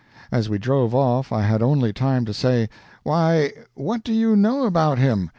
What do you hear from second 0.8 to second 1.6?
off I